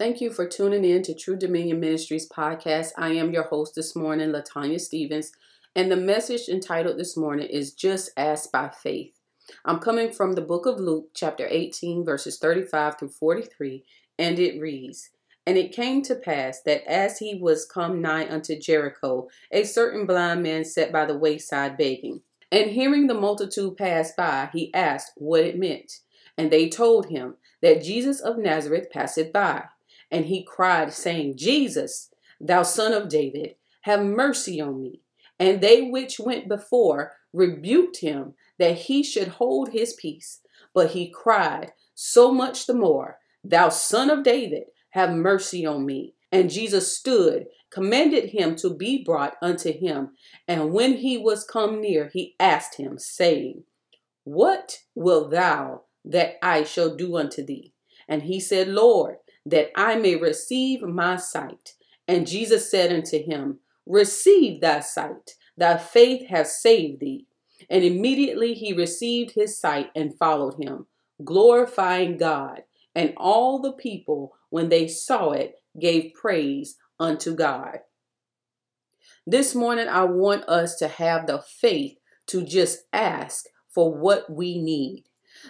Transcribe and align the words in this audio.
Thank 0.00 0.22
you 0.22 0.30
for 0.30 0.48
tuning 0.48 0.82
in 0.82 1.02
to 1.02 1.14
True 1.14 1.36
Dominion 1.36 1.78
Ministries 1.78 2.26
podcast. 2.26 2.92
I 2.96 3.10
am 3.10 3.34
your 3.34 3.42
host 3.42 3.74
this 3.74 3.94
morning, 3.94 4.30
Latanya 4.30 4.80
Stevens, 4.80 5.30
and 5.76 5.92
the 5.92 5.96
message 5.96 6.48
entitled 6.48 6.98
this 6.98 7.18
morning 7.18 7.46
is 7.48 7.74
Just 7.74 8.10
Ask 8.16 8.50
by 8.50 8.70
Faith. 8.70 9.12
I'm 9.66 9.78
coming 9.78 10.10
from 10.10 10.32
the 10.32 10.40
book 10.40 10.64
of 10.64 10.80
Luke, 10.80 11.10
chapter 11.12 11.46
18, 11.46 12.02
verses 12.02 12.38
35 12.38 12.98
through 12.98 13.10
43, 13.10 13.84
and 14.18 14.38
it 14.38 14.58
reads, 14.58 15.10
And 15.46 15.58
it 15.58 15.76
came 15.76 16.00
to 16.04 16.14
pass 16.14 16.62
that 16.62 16.82
as 16.90 17.18
he 17.18 17.34
was 17.34 17.66
come 17.66 18.00
nigh 18.00 18.26
unto 18.26 18.58
Jericho, 18.58 19.28
a 19.52 19.64
certain 19.64 20.06
blind 20.06 20.42
man 20.42 20.64
sat 20.64 20.90
by 20.90 21.04
the 21.04 21.18
wayside 21.18 21.76
begging. 21.76 22.22
And 22.50 22.70
hearing 22.70 23.06
the 23.06 23.12
multitude 23.12 23.76
pass 23.76 24.12
by, 24.16 24.48
he 24.54 24.72
asked 24.72 25.12
what 25.16 25.44
it 25.44 25.58
meant. 25.58 26.00
And 26.38 26.50
they 26.50 26.70
told 26.70 27.10
him 27.10 27.34
that 27.60 27.84
Jesus 27.84 28.20
of 28.20 28.38
Nazareth 28.38 28.88
passeth 28.90 29.30
by. 29.30 29.64
And 30.10 30.26
he 30.26 30.42
cried, 30.42 30.92
saying, 30.92 31.36
Jesus, 31.36 32.10
thou 32.40 32.62
son 32.62 32.92
of 32.92 33.08
David, 33.08 33.56
have 33.82 34.04
mercy 34.04 34.60
on 34.60 34.82
me. 34.82 35.00
And 35.38 35.60
they 35.60 35.82
which 35.82 36.18
went 36.18 36.48
before 36.48 37.12
rebuked 37.32 37.98
him 37.98 38.34
that 38.58 38.76
he 38.76 39.02
should 39.02 39.28
hold 39.28 39.70
his 39.70 39.94
peace. 39.94 40.40
But 40.74 40.90
he 40.90 41.10
cried, 41.10 41.72
so 41.94 42.32
much 42.32 42.66
the 42.66 42.74
more, 42.74 43.18
Thou 43.44 43.68
son 43.70 44.10
of 44.10 44.22
David, 44.22 44.64
have 44.90 45.12
mercy 45.12 45.64
on 45.64 45.86
me. 45.86 46.14
And 46.32 46.50
Jesus 46.50 46.96
stood, 46.96 47.46
commanded 47.70 48.30
him 48.30 48.56
to 48.56 48.70
be 48.70 49.02
brought 49.02 49.36
unto 49.42 49.72
him. 49.72 50.10
And 50.46 50.72
when 50.72 50.94
he 50.94 51.18
was 51.18 51.44
come 51.44 51.80
near, 51.80 52.10
he 52.12 52.36
asked 52.38 52.76
him, 52.76 52.98
saying, 52.98 53.64
What 54.24 54.80
wilt 54.94 55.30
thou 55.30 55.82
that 56.04 56.34
I 56.42 56.64
shall 56.64 56.94
do 56.94 57.16
unto 57.16 57.44
thee? 57.44 57.72
And 58.10 58.24
he 58.24 58.40
said, 58.40 58.68
Lord, 58.68 59.16
that 59.46 59.70
I 59.76 59.94
may 59.94 60.16
receive 60.16 60.82
my 60.82 61.16
sight. 61.16 61.74
And 62.08 62.26
Jesus 62.26 62.68
said 62.70 62.92
unto 62.92 63.22
him, 63.22 63.60
Receive 63.86 64.60
thy 64.60 64.80
sight, 64.80 65.36
thy 65.56 65.78
faith 65.78 66.28
hath 66.28 66.48
saved 66.48 67.00
thee. 67.00 67.26
And 67.70 67.84
immediately 67.84 68.52
he 68.54 68.72
received 68.72 69.32
his 69.34 69.58
sight 69.58 69.90
and 69.94 70.18
followed 70.18 70.56
him, 70.60 70.86
glorifying 71.24 72.18
God. 72.18 72.64
And 72.94 73.14
all 73.16 73.60
the 73.60 73.72
people, 73.72 74.34
when 74.50 74.68
they 74.68 74.88
saw 74.88 75.30
it, 75.30 75.54
gave 75.78 76.14
praise 76.14 76.76
unto 76.98 77.34
God. 77.34 77.78
This 79.24 79.54
morning, 79.54 79.86
I 79.86 80.04
want 80.04 80.48
us 80.48 80.76
to 80.76 80.88
have 80.88 81.28
the 81.28 81.38
faith 81.40 81.96
to 82.26 82.42
just 82.44 82.80
ask 82.92 83.46
for 83.68 83.94
what 83.94 84.28
we 84.28 84.60
need. 84.60 85.04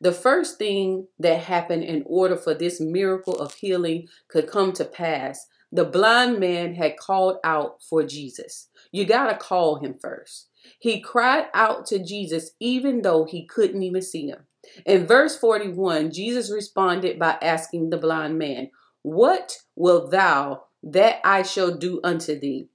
The 0.00 0.12
first 0.12 0.58
thing 0.58 1.08
that 1.18 1.40
happened 1.40 1.84
in 1.84 2.02
order 2.06 2.36
for 2.36 2.54
this 2.54 2.80
miracle 2.80 3.38
of 3.38 3.54
healing 3.54 4.08
could 4.28 4.46
come 4.46 4.72
to 4.72 4.84
pass, 4.84 5.46
the 5.70 5.84
blind 5.84 6.38
man 6.38 6.74
had 6.74 6.98
called 6.98 7.38
out 7.44 7.82
for 7.82 8.02
Jesus. 8.02 8.68
You 8.90 9.06
got 9.06 9.28
to 9.28 9.36
call 9.36 9.76
him 9.76 9.96
first. 10.00 10.48
He 10.78 11.00
cried 11.00 11.46
out 11.54 11.86
to 11.86 11.98
Jesus 11.98 12.52
even 12.60 13.02
though 13.02 13.24
he 13.24 13.46
couldn't 13.46 13.82
even 13.82 14.02
see 14.02 14.28
him. 14.28 14.46
In 14.86 15.06
verse 15.06 15.36
41, 15.36 16.12
Jesus 16.12 16.50
responded 16.50 17.18
by 17.18 17.36
asking 17.42 17.90
the 17.90 17.96
blind 17.96 18.38
man, 18.38 18.70
What 19.02 19.58
will 19.74 20.08
thou 20.08 20.64
that 20.84 21.20
I 21.24 21.42
shall 21.42 21.74
do 21.74 22.00
unto 22.04 22.38
thee? 22.38 22.68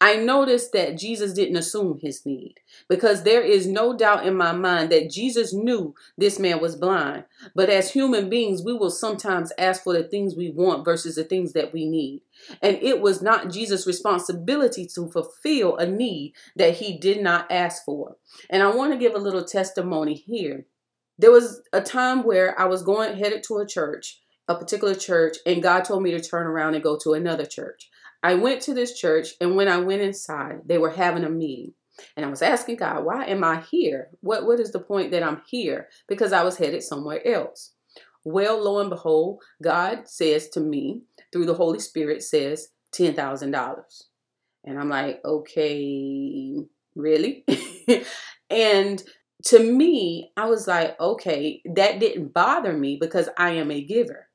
I 0.00 0.16
noticed 0.16 0.72
that 0.72 0.98
Jesus 0.98 1.32
didn't 1.32 1.56
assume 1.56 2.00
his 2.02 2.26
need 2.26 2.56
because 2.88 3.22
there 3.22 3.42
is 3.42 3.66
no 3.66 3.96
doubt 3.96 4.26
in 4.26 4.36
my 4.36 4.52
mind 4.52 4.90
that 4.90 5.08
Jesus 5.08 5.54
knew 5.54 5.94
this 6.18 6.38
man 6.38 6.60
was 6.60 6.74
blind. 6.74 7.24
But 7.54 7.70
as 7.70 7.92
human 7.92 8.28
beings, 8.28 8.62
we 8.62 8.72
will 8.72 8.90
sometimes 8.90 9.52
ask 9.56 9.84
for 9.84 9.92
the 9.92 10.02
things 10.02 10.34
we 10.34 10.50
want 10.50 10.84
versus 10.84 11.14
the 11.14 11.24
things 11.24 11.52
that 11.52 11.72
we 11.72 11.86
need. 11.86 12.22
And 12.60 12.76
it 12.82 13.00
was 13.00 13.22
not 13.22 13.50
Jesus' 13.50 13.86
responsibility 13.86 14.86
to 14.94 15.08
fulfill 15.08 15.76
a 15.76 15.86
need 15.86 16.34
that 16.56 16.74
he 16.74 16.98
did 16.98 17.22
not 17.22 17.50
ask 17.50 17.84
for. 17.84 18.16
And 18.50 18.62
I 18.62 18.74
want 18.74 18.92
to 18.92 18.98
give 18.98 19.14
a 19.14 19.18
little 19.18 19.44
testimony 19.44 20.14
here. 20.14 20.66
There 21.18 21.30
was 21.30 21.62
a 21.72 21.80
time 21.80 22.24
where 22.24 22.58
I 22.58 22.64
was 22.64 22.82
going 22.82 23.16
headed 23.16 23.44
to 23.44 23.58
a 23.58 23.66
church, 23.66 24.20
a 24.48 24.56
particular 24.56 24.96
church, 24.96 25.36
and 25.46 25.62
God 25.62 25.84
told 25.84 26.02
me 26.02 26.10
to 26.10 26.20
turn 26.20 26.48
around 26.48 26.74
and 26.74 26.82
go 26.82 26.98
to 27.04 27.12
another 27.12 27.46
church. 27.46 27.88
I 28.24 28.32
went 28.32 28.62
to 28.62 28.72
this 28.72 28.98
church, 28.98 29.34
and 29.38 29.54
when 29.54 29.68
I 29.68 29.76
went 29.76 30.00
inside, 30.00 30.62
they 30.64 30.78
were 30.78 30.92
having 30.92 31.24
a 31.24 31.30
meeting. 31.30 31.74
And 32.16 32.24
I 32.24 32.30
was 32.30 32.40
asking 32.40 32.76
God, 32.76 33.04
why 33.04 33.26
am 33.26 33.44
I 33.44 33.60
here? 33.60 34.08
What, 34.22 34.46
what 34.46 34.58
is 34.58 34.72
the 34.72 34.80
point 34.80 35.10
that 35.10 35.22
I'm 35.22 35.42
here? 35.46 35.88
Because 36.08 36.32
I 36.32 36.42
was 36.42 36.56
headed 36.56 36.82
somewhere 36.82 37.20
else. 37.26 37.72
Well, 38.24 38.64
lo 38.64 38.80
and 38.80 38.88
behold, 38.88 39.42
God 39.62 40.08
says 40.08 40.48
to 40.50 40.60
me 40.60 41.02
through 41.32 41.44
the 41.44 41.54
Holy 41.54 41.78
Spirit, 41.78 42.22
says 42.22 42.68
$10,000. 42.96 43.82
And 44.64 44.78
I'm 44.78 44.88
like, 44.88 45.20
okay, 45.22 46.56
really? 46.96 47.44
and 48.50 49.02
to 49.44 49.58
me, 49.58 50.32
I 50.38 50.46
was 50.46 50.66
like, 50.66 50.98
okay, 50.98 51.60
that 51.74 52.00
didn't 52.00 52.32
bother 52.32 52.72
me 52.72 52.96
because 52.98 53.28
I 53.36 53.50
am 53.50 53.70
a 53.70 53.84
giver. 53.84 54.30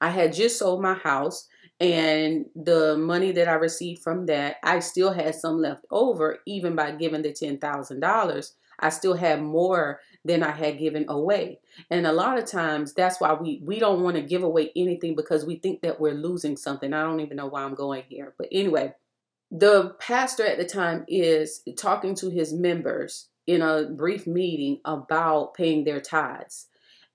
I 0.00 0.10
had 0.10 0.32
just 0.32 0.60
sold 0.60 0.80
my 0.80 0.94
house 0.94 1.48
and 1.82 2.46
the 2.54 2.96
money 2.96 3.32
that 3.32 3.48
I 3.48 3.54
received 3.54 4.02
from 4.02 4.26
that, 4.26 4.58
I 4.62 4.78
still 4.78 5.12
had 5.12 5.34
some 5.34 5.58
left 5.58 5.84
over, 5.90 6.38
even 6.46 6.76
by 6.76 6.92
giving 6.92 7.22
the 7.22 7.32
$10,000. 7.32 8.52
I 8.78 8.88
still 8.88 9.14
had 9.14 9.42
more 9.42 9.98
than 10.24 10.44
I 10.44 10.52
had 10.52 10.78
given 10.78 11.06
away. 11.08 11.58
And 11.90 12.06
a 12.06 12.12
lot 12.12 12.38
of 12.38 12.46
times 12.46 12.94
that's 12.94 13.20
why 13.20 13.34
we, 13.34 13.60
we 13.64 13.80
don't 13.80 14.02
want 14.04 14.14
to 14.14 14.22
give 14.22 14.44
away 14.44 14.70
anything 14.76 15.16
because 15.16 15.44
we 15.44 15.56
think 15.56 15.82
that 15.82 15.98
we're 15.98 16.14
losing 16.14 16.56
something. 16.56 16.92
I 16.92 17.02
don't 17.02 17.18
even 17.18 17.36
know 17.36 17.48
why 17.48 17.62
I'm 17.64 17.74
going 17.74 18.04
here. 18.08 18.32
But 18.38 18.46
anyway, 18.52 18.94
the 19.50 19.96
pastor 19.98 20.46
at 20.46 20.58
the 20.58 20.64
time 20.64 21.04
is 21.08 21.64
talking 21.76 22.14
to 22.16 22.30
his 22.30 22.52
members 22.52 23.26
in 23.48 23.60
a 23.60 23.88
brief 23.90 24.28
meeting 24.28 24.78
about 24.84 25.54
paying 25.54 25.82
their 25.82 26.00
tithes. 26.00 26.68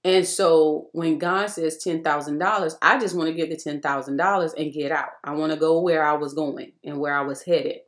And 0.08 0.26
so 0.26 0.88
when 0.94 1.18
God 1.18 1.48
says 1.48 1.84
$10,000, 1.86 2.76
I 2.82 2.98
just 2.98 3.14
want 3.14 3.28
to 3.28 3.36
give 3.36 3.50
the 3.50 3.58
$10,000 3.58 4.54
and 4.58 4.74
get 4.74 4.90
out. 4.90 5.10
I 5.22 5.34
want 5.34 5.52
to 5.52 5.60
go 5.60 5.82
where 5.82 6.02
I 6.02 6.14
was 6.14 6.34
going 6.34 6.72
and 6.82 6.98
where 6.98 7.14
I 7.14 7.24
was 7.24 7.44
headed. 7.44 7.80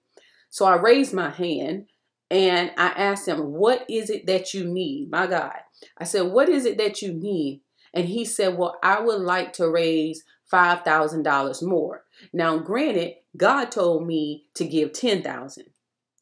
So 0.49 0.65
I 0.65 0.75
raised 0.75 1.13
my 1.13 1.29
hand 1.29 1.85
and 2.29 2.71
I 2.77 2.87
asked 2.87 3.25
him, 3.25 3.53
What 3.53 3.85
is 3.89 4.09
it 4.09 4.27
that 4.27 4.53
you 4.53 4.65
need? 4.65 5.09
My 5.09 5.27
God. 5.27 5.55
I 5.97 6.03
said, 6.03 6.23
What 6.23 6.49
is 6.49 6.65
it 6.65 6.77
that 6.77 7.01
you 7.01 7.13
need? 7.13 7.61
And 7.93 8.05
he 8.05 8.25
said, 8.25 8.57
Well, 8.57 8.77
I 8.83 8.99
would 8.99 9.21
like 9.21 9.53
to 9.53 9.69
raise 9.69 10.21
$5,000 10.51 11.63
more. 11.63 12.03
Now, 12.33 12.57
granted, 12.57 13.13
God 13.37 13.71
told 13.71 14.05
me 14.05 14.43
to 14.55 14.67
give 14.67 14.91
10,000. 14.91 15.67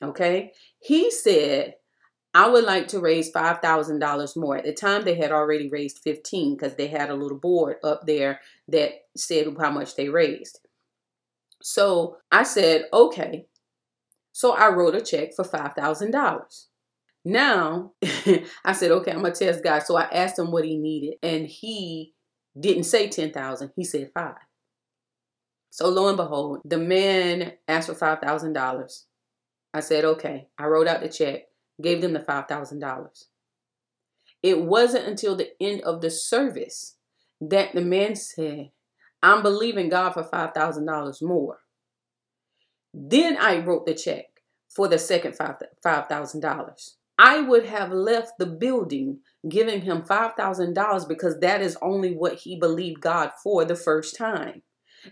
Okay? 0.03 0.51
He 0.79 1.09
said, 1.09 1.73
I 2.37 2.47
would 2.47 2.65
like 2.65 2.89
to 2.89 2.99
raise 2.99 3.31
$5,000 3.31 4.37
more. 4.37 4.57
At 4.57 4.63
the 4.63 4.71
time, 4.71 5.03
they 5.03 5.15
had 5.15 5.31
already 5.31 5.69
raised 5.69 6.03
15 6.03 6.55
because 6.55 6.75
they 6.75 6.85
had 6.85 7.09
a 7.09 7.15
little 7.15 7.39
board 7.39 7.77
up 7.83 8.05
there 8.05 8.41
that 8.67 8.91
said 9.15 9.47
how 9.59 9.71
much 9.71 9.95
they 9.95 10.07
raised. 10.07 10.59
So 11.63 12.17
I 12.31 12.43
said, 12.43 12.85
okay. 12.93 13.47
So 14.33 14.51
I 14.51 14.69
wrote 14.69 14.93
a 14.93 15.01
check 15.01 15.33
for 15.33 15.45
$5,000. 15.45 16.65
Now 17.25 17.93
I 18.63 18.73
said, 18.73 18.91
okay, 18.91 19.13
I'm 19.13 19.21
going 19.21 19.33
to 19.33 19.45
test 19.45 19.63
God. 19.63 19.81
So 19.81 19.97
I 19.97 20.03
asked 20.03 20.37
him 20.37 20.51
what 20.51 20.63
he 20.63 20.77
needed, 20.77 21.15
and 21.23 21.47
he 21.47 22.13
didn't 22.59 22.83
say 22.83 23.09
10,000, 23.09 23.71
he 23.75 23.83
said 23.83 24.11
five. 24.13 24.35
So 25.71 25.89
lo 25.89 26.07
and 26.07 26.17
behold, 26.17 26.61
the 26.63 26.77
man 26.77 27.53
asked 27.67 27.87
for 27.87 27.95
$5,000. 27.95 29.03
I 29.73 29.79
said, 29.79 30.05
okay. 30.05 30.49
I 30.59 30.65
wrote 30.65 30.87
out 30.87 31.01
the 31.01 31.09
check 31.09 31.47
gave 31.81 32.01
them 32.01 32.13
the 32.13 32.19
$5,000. 32.19 33.25
It 34.43 34.61
wasn't 34.61 35.07
until 35.07 35.35
the 35.35 35.51
end 35.61 35.81
of 35.81 36.01
the 36.01 36.09
service 36.09 36.95
that 37.41 37.73
the 37.73 37.81
man 37.81 38.15
said, 38.15 38.71
I'm 39.21 39.41
believing 39.41 39.89
God 39.89 40.13
for 40.13 40.23
$5,000 40.23 41.21
more. 41.21 41.59
Then 42.93 43.37
I 43.37 43.59
wrote 43.59 43.85
the 43.85 43.93
check 43.93 44.25
for 44.69 44.87
the 44.87 44.97
second 44.97 45.33
$5,000. 45.37 46.89
I 47.19 47.41
would 47.41 47.65
have 47.65 47.91
left 47.91 48.33
the 48.37 48.45
building 48.45 49.19
giving 49.49 49.81
him 49.81 50.03
$5,000 50.03 51.07
because 51.07 51.39
that 51.39 51.61
is 51.61 51.77
only 51.81 52.13
what 52.13 52.35
he 52.35 52.59
believed 52.59 53.01
God 53.01 53.31
for 53.41 53.65
the 53.65 53.75
first 53.75 54.15
time. 54.15 54.61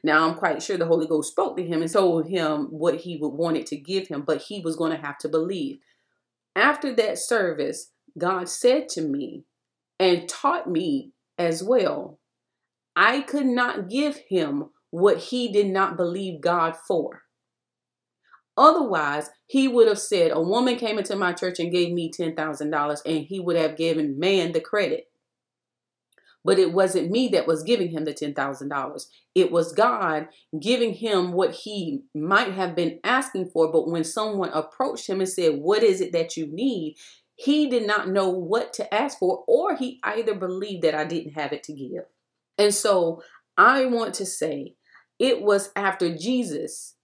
Now, 0.03 0.27
I'm 0.27 0.35
quite 0.35 0.61
sure 0.61 0.77
the 0.77 0.85
Holy 0.85 1.07
Ghost 1.07 1.31
spoke 1.31 1.57
to 1.57 1.65
him 1.65 1.81
and 1.81 1.91
told 1.91 2.27
him 2.27 2.67
what 2.69 3.01
he 3.01 3.17
would 3.17 3.29
wanted 3.29 3.65
to 3.67 3.77
give 3.77 4.07
him, 4.07 4.21
but 4.21 4.43
he 4.43 4.59
was 4.59 4.75
going 4.75 4.91
to 4.91 5.03
have 5.03 5.17
to 5.19 5.29
believe. 5.29 5.79
After 6.55 6.93
that 6.95 7.17
service, 7.17 7.91
God 8.17 8.47
said 8.47 8.87
to 8.89 9.01
me 9.01 9.43
and 9.99 10.27
taught 10.29 10.69
me 10.69 11.11
as 11.37 11.61
well, 11.61 12.19
I 12.95 13.21
could 13.21 13.45
not 13.45 13.89
give 13.89 14.17
him 14.29 14.69
what 14.89 15.17
he 15.17 15.51
did 15.51 15.67
not 15.67 15.97
believe 15.97 16.39
God 16.39 16.75
for. 16.87 17.23
Otherwise, 18.57 19.29
he 19.47 19.67
would 19.67 19.87
have 19.89 19.99
said, 19.99 20.31
A 20.31 20.39
woman 20.39 20.77
came 20.77 20.97
into 20.97 21.17
my 21.17 21.33
church 21.33 21.59
and 21.59 21.71
gave 21.71 21.91
me 21.91 22.09
$10,000, 22.09 23.01
and 23.05 23.25
he 23.25 23.39
would 23.39 23.57
have 23.57 23.75
given 23.75 24.17
man 24.17 24.53
the 24.53 24.61
credit. 24.61 25.07
But 26.45 26.59
it 26.59 26.73
wasn't 26.73 27.09
me 27.09 27.27
that 27.29 27.47
was 27.47 27.63
giving 27.63 27.89
him 27.89 28.05
the 28.05 28.13
$10,000. 28.13 29.07
It 29.33 29.51
was 29.51 29.73
God 29.73 30.27
giving 30.61 30.93
him 30.93 31.33
what 31.33 31.51
he 31.51 32.03
might 32.13 32.53
have 32.53 32.75
been 32.75 32.99
asking 33.03 33.49
for. 33.49 33.71
But 33.71 33.89
when 33.89 34.03
someone 34.03 34.51
approached 34.53 35.09
him 35.09 35.21
and 35.21 35.27
said, 35.27 35.57
What 35.57 35.81
is 35.81 36.01
it 36.01 36.11
that 36.11 36.37
you 36.37 36.45
need? 36.45 36.97
He 37.35 37.67
did 37.67 37.87
not 37.87 38.09
know 38.09 38.29
what 38.29 38.73
to 38.73 38.93
ask 38.93 39.17
for, 39.17 39.43
or 39.47 39.75
he 39.75 39.99
either 40.03 40.35
believed 40.35 40.83
that 40.83 40.93
I 40.93 41.03
didn't 41.03 41.33
have 41.33 41.51
it 41.51 41.63
to 41.63 41.73
give. 41.73 42.05
And 42.59 42.73
so 42.73 43.23
I 43.57 43.85
want 43.85 44.13
to 44.15 44.25
say 44.25 44.75
it 45.17 45.41
was 45.41 45.71
after 45.75 46.15
Jesus 46.15 46.95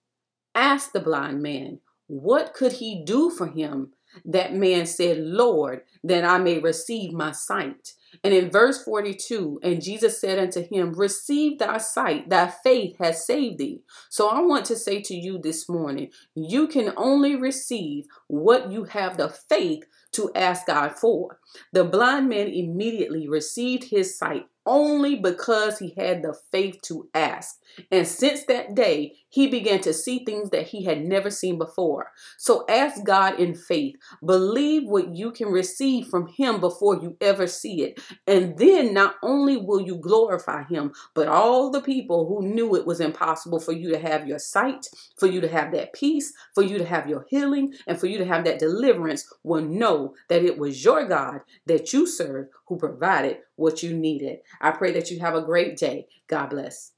asked 0.54 0.94
the 0.94 1.00
blind 1.00 1.42
man, 1.42 1.80
What 2.06 2.54
could 2.54 2.74
he 2.74 3.04
do 3.04 3.32
for 3.32 3.48
him? 3.48 3.94
That 4.26 4.54
man 4.54 4.86
said, 4.86 5.20
Lord, 5.20 5.82
that 6.04 6.24
I 6.24 6.38
may 6.38 6.60
receive 6.60 7.14
my 7.14 7.32
sight. 7.32 7.94
And 8.24 8.34
in 8.34 8.50
verse 8.50 8.84
42, 8.84 9.62
and 9.64 9.82
Jesus 9.82 10.20
said 10.20 10.38
unto 10.38 10.68
him, 10.68 10.94
Receive 10.94 11.60
thy 11.60 11.78
sight, 11.78 12.30
thy 12.30 12.48
faith 12.48 12.98
has 13.00 13.26
saved 13.26 13.60
thee. 13.60 13.82
So 14.10 14.28
I 14.28 14.42
want 14.42 14.66
to 14.66 14.76
say 14.76 15.02
to 15.02 15.16
you 15.16 15.40
this 15.40 15.70
morning, 15.70 16.10
you 16.36 16.68
can 16.68 16.94
only 16.98 17.36
receive 17.36 18.06
what 18.28 18.72
you 18.72 18.84
have 18.86 19.18
the 19.18 19.30
faith 19.30 19.86
to 20.14 20.32
ask 20.36 20.68
God 20.68 20.98
for. 20.98 21.40
The 21.72 21.86
blind 21.86 22.30
man 22.30 22.48
immediately 22.48 23.28
received 23.28 23.86
his 23.86 24.18
sight 24.18 24.46
only 24.66 25.16
because 25.16 25.80
he 25.80 25.94
had 25.98 26.22
the 26.22 26.36
faith 26.52 26.82
to 26.84 27.10
ask. 27.14 27.58
And 27.90 28.08
since 28.08 28.46
that 28.46 28.76
day, 28.76 29.16
he 29.32 29.48
began 29.48 29.80
to 29.82 29.94
see 29.94 30.24
things 30.24 30.50
that 30.50 30.68
he 30.68 30.84
had 30.84 31.04
never 31.04 31.32
seen 31.32 31.58
before. 31.58 32.12
So 32.38 32.66
ask 32.68 33.04
God 33.04 33.40
in 33.40 33.56
faith. 33.56 33.96
Believe 34.24 34.84
what 34.88 35.16
you 35.16 35.32
can 35.32 35.48
receive 35.48 36.08
from 36.08 36.28
him 36.28 36.60
before 36.60 37.02
you 37.02 37.16
ever 37.22 37.48
see 37.48 37.84
it. 37.84 38.02
And 38.28 38.58
then 38.58 38.94
not 38.94 39.16
only 39.24 39.56
will 39.56 39.82
you 39.82 39.96
glorify 39.96 40.64
him, 40.64 40.92
but 41.16 41.30
all 41.30 41.72
the 41.72 41.82
people 41.82 42.28
who 42.28 42.46
knew 42.46 42.76
it 42.76 42.86
was 42.86 43.00
impossible 43.00 43.62
for 43.62 43.72
you 43.72 43.90
to 43.92 44.00
have 44.00 44.28
your 44.28 44.40
sight, 44.40 44.88
for 45.18 45.28
you 45.28 45.40
to 45.40 45.48
have 45.48 45.72
that 45.72 45.94
peace, 45.94 46.34
for 46.54 46.62
you 46.62 46.78
to 46.78 46.86
have 46.86 47.08
your 47.08 47.26
healing, 47.30 47.74
and 47.88 47.98
for 47.98 48.08
you 48.08 48.18
to 48.18 48.26
have 48.26 48.44
that 48.44 48.60
deliverance 48.60 49.32
will 49.44 49.64
know 49.64 50.14
that 50.28 50.44
it 50.44 50.58
was 50.58 50.84
your 50.84 51.08
God 51.08 51.40
that 51.68 51.94
you 51.94 52.06
serve 52.06 52.48
who 52.66 52.78
provided 52.78 53.38
what 53.56 53.82
you 53.82 53.96
needed. 53.96 54.40
I 54.60 54.72
pray 54.72 54.92
that 54.92 55.10
you 55.10 55.22
have 55.22 55.36
a 55.36 55.42
great 55.42 55.78
day. 55.78 56.08
God 56.28 56.50
bless. 56.50 56.90